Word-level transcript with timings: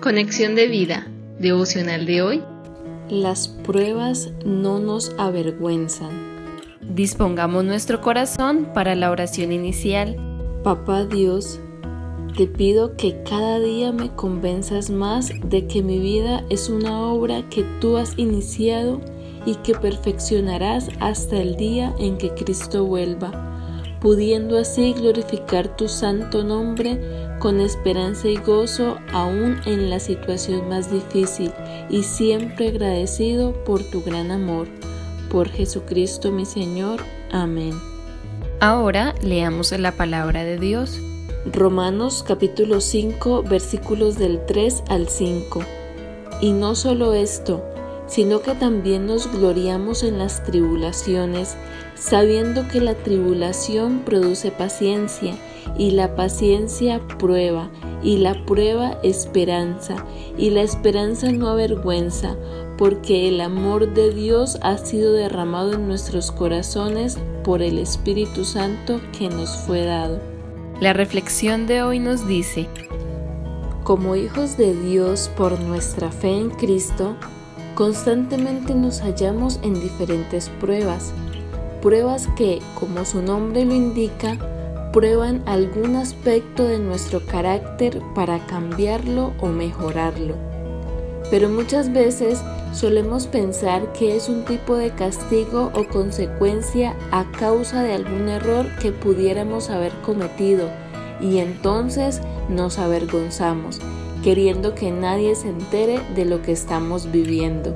Conexión 0.00 0.54
de 0.54 0.66
vida, 0.66 1.06
devocional 1.38 2.06
de 2.06 2.22
hoy. 2.22 2.42
Las 3.10 3.48
pruebas 3.48 4.32
no 4.46 4.78
nos 4.78 5.14
avergüenzan. 5.18 6.08
Dispongamos 6.80 7.64
nuestro 7.64 8.00
corazón 8.00 8.70
para 8.72 8.94
la 8.94 9.10
oración 9.10 9.52
inicial. 9.52 10.16
Papá 10.64 11.04
Dios, 11.04 11.60
te 12.34 12.46
pido 12.46 12.96
que 12.96 13.22
cada 13.28 13.60
día 13.60 13.92
me 13.92 14.08
convenzas 14.16 14.88
más 14.88 15.34
de 15.44 15.66
que 15.66 15.82
mi 15.82 15.98
vida 15.98 16.46
es 16.48 16.70
una 16.70 17.02
obra 17.02 17.46
que 17.50 17.62
tú 17.82 17.98
has 17.98 18.18
iniciado 18.18 19.02
y 19.44 19.56
que 19.56 19.74
perfeccionarás 19.74 20.88
hasta 21.00 21.36
el 21.36 21.56
día 21.56 21.94
en 21.98 22.16
que 22.16 22.30
Cristo 22.30 22.86
vuelva 22.86 23.50
pudiendo 24.00 24.58
así 24.58 24.94
glorificar 24.94 25.76
tu 25.76 25.86
santo 25.86 26.42
nombre 26.42 27.19
con 27.40 27.58
esperanza 27.58 28.28
y 28.28 28.36
gozo 28.36 28.98
aún 29.12 29.60
en 29.64 29.90
la 29.90 29.98
situación 29.98 30.68
más 30.68 30.92
difícil 30.92 31.52
y 31.88 32.04
siempre 32.04 32.68
agradecido 32.68 33.52
por 33.64 33.82
tu 33.82 34.02
gran 34.02 34.30
amor. 34.30 34.68
Por 35.30 35.48
Jesucristo 35.48 36.30
mi 36.30 36.46
Señor. 36.46 37.00
Amén. 37.32 37.72
Ahora 38.60 39.14
leamos 39.22 39.72
la 39.72 39.92
palabra 39.92 40.44
de 40.44 40.58
Dios. 40.58 41.00
Romanos 41.50 42.22
capítulo 42.26 42.82
5 42.82 43.42
versículos 43.44 44.18
del 44.18 44.44
3 44.44 44.84
al 44.88 45.08
5. 45.08 45.60
Y 46.42 46.52
no 46.52 46.74
solo 46.74 47.14
esto, 47.14 47.64
sino 48.06 48.42
que 48.42 48.54
también 48.54 49.06
nos 49.06 49.32
gloriamos 49.32 50.02
en 50.02 50.18
las 50.18 50.44
tribulaciones, 50.44 51.56
sabiendo 51.94 52.68
que 52.68 52.80
la 52.80 52.94
tribulación 52.94 54.00
produce 54.00 54.50
paciencia, 54.50 55.36
y 55.80 55.92
la 55.92 56.14
paciencia 56.14 57.00
prueba, 57.18 57.70
y 58.02 58.18
la 58.18 58.44
prueba 58.44 58.98
esperanza, 59.02 60.04
y 60.36 60.50
la 60.50 60.60
esperanza 60.60 61.32
no 61.32 61.48
avergüenza, 61.48 62.36
porque 62.76 63.28
el 63.28 63.40
amor 63.40 63.94
de 63.94 64.12
Dios 64.12 64.58
ha 64.60 64.76
sido 64.76 65.14
derramado 65.14 65.72
en 65.72 65.88
nuestros 65.88 66.32
corazones 66.32 67.16
por 67.44 67.62
el 67.62 67.78
Espíritu 67.78 68.44
Santo 68.44 69.00
que 69.18 69.30
nos 69.30 69.56
fue 69.56 69.86
dado. 69.86 70.20
La 70.82 70.92
reflexión 70.92 71.66
de 71.66 71.82
hoy 71.82 71.98
nos 71.98 72.28
dice, 72.28 72.68
como 73.82 74.16
hijos 74.16 74.58
de 74.58 74.74
Dios 74.74 75.30
por 75.34 75.58
nuestra 75.60 76.12
fe 76.12 76.36
en 76.36 76.50
Cristo, 76.50 77.16
Constantemente 77.80 78.74
nos 78.74 79.00
hallamos 79.00 79.58
en 79.62 79.80
diferentes 79.80 80.50
pruebas, 80.60 81.14
pruebas 81.80 82.28
que, 82.36 82.60
como 82.78 83.06
su 83.06 83.22
nombre 83.22 83.64
lo 83.64 83.74
indica, 83.74 84.36
prueban 84.92 85.42
algún 85.46 85.96
aspecto 85.96 86.64
de 86.64 86.78
nuestro 86.78 87.24
carácter 87.26 88.00
para 88.14 88.44
cambiarlo 88.46 89.32
o 89.40 89.46
mejorarlo. 89.46 90.34
Pero 91.30 91.48
muchas 91.48 91.92
veces 91.92 92.42
solemos 92.72 93.26
pensar 93.26 93.92
que 93.92 94.16
es 94.16 94.28
un 94.28 94.44
tipo 94.44 94.76
de 94.76 94.90
castigo 94.90 95.70
o 95.74 95.84
consecuencia 95.84 96.96
a 97.12 97.30
causa 97.32 97.82
de 97.82 97.94
algún 97.94 98.28
error 98.28 98.66
que 98.80 98.90
pudiéramos 98.90 99.70
haber 99.70 99.92
cometido 100.02 100.68
y 101.20 101.38
entonces 101.38 102.20
nos 102.48 102.78
avergonzamos 102.78 103.80
queriendo 104.22 104.74
que 104.74 104.90
nadie 104.90 105.34
se 105.34 105.48
entere 105.48 106.00
de 106.14 106.24
lo 106.24 106.42
que 106.42 106.52
estamos 106.52 107.10
viviendo. 107.10 107.74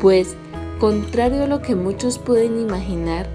Pues, 0.00 0.36
contrario 0.78 1.44
a 1.44 1.46
lo 1.46 1.60
que 1.60 1.74
muchos 1.74 2.18
pueden 2.18 2.60
imaginar, 2.60 3.26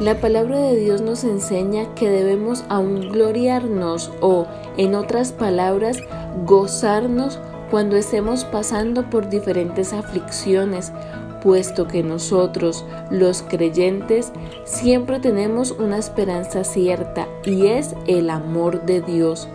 la 0.00 0.18
palabra 0.18 0.58
de 0.58 0.76
Dios 0.76 1.02
nos 1.02 1.24
enseña 1.24 1.94
que 1.94 2.08
debemos 2.08 2.64
aún 2.70 3.10
gloriarnos 3.10 4.10
o, 4.22 4.46
en 4.78 4.94
otras 4.94 5.32
palabras, 5.32 5.98
gozarnos 6.46 7.38
cuando 7.70 7.96
estemos 7.96 8.46
pasando 8.46 9.10
por 9.10 9.28
diferentes 9.28 9.92
aflicciones, 9.92 10.90
puesto 11.42 11.86
que 11.86 12.02
nosotros, 12.02 12.84
los 13.10 13.42
creyentes, 13.42 14.32
siempre 14.64 15.20
tenemos 15.20 15.72
una 15.72 15.98
esperanza 15.98 16.64
cierta 16.64 17.28
y 17.44 17.66
es 17.66 17.94
el 18.06 18.30
amor 18.30 18.86
de 18.86 19.02
Dios. 19.02 19.48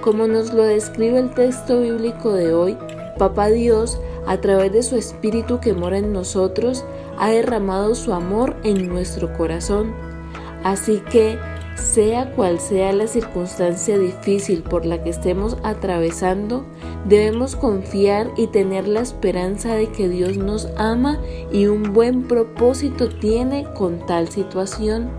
Como 0.00 0.28
nos 0.28 0.54
lo 0.54 0.62
describe 0.62 1.18
el 1.18 1.30
texto 1.30 1.80
bíblico 1.80 2.32
de 2.32 2.54
hoy, 2.54 2.78
Papá 3.18 3.48
Dios, 3.48 3.98
a 4.26 4.38
través 4.40 4.72
de 4.72 4.82
su 4.82 4.96
Espíritu 4.96 5.60
que 5.60 5.74
mora 5.74 5.98
en 5.98 6.12
nosotros, 6.12 6.84
ha 7.18 7.30
derramado 7.30 7.94
su 7.94 8.12
amor 8.12 8.56
en 8.64 8.88
nuestro 8.88 9.32
corazón. 9.34 9.94
Así 10.64 11.02
que, 11.10 11.38
sea 11.76 12.32
cual 12.34 12.60
sea 12.60 12.92
la 12.92 13.06
circunstancia 13.06 13.98
difícil 13.98 14.62
por 14.62 14.86
la 14.86 15.02
que 15.02 15.10
estemos 15.10 15.56
atravesando, 15.62 16.64
debemos 17.06 17.56
confiar 17.56 18.30
y 18.36 18.46
tener 18.46 18.86
la 18.86 19.00
esperanza 19.00 19.74
de 19.74 19.88
que 19.88 20.08
Dios 20.08 20.36
nos 20.36 20.68
ama 20.76 21.18
y 21.50 21.66
un 21.66 21.92
buen 21.92 22.28
propósito 22.28 23.08
tiene 23.08 23.66
con 23.74 24.06
tal 24.06 24.28
situación. 24.28 25.10